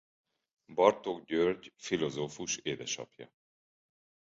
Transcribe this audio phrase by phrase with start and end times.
[0.73, 3.31] Bartók György filozófus édesapja.